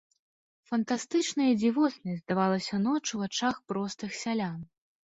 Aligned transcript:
Фантастычнай 0.69 1.47
і 1.53 1.59
дзівоснай 1.61 2.17
здавалася 2.23 2.75
ноч 2.87 3.05
у 3.05 3.17
вачах 3.25 3.55
простых 3.71 4.21
сялян. 4.25 4.59